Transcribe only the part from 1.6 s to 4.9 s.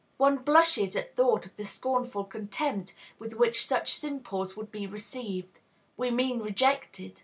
scornful contempt with which such simples would be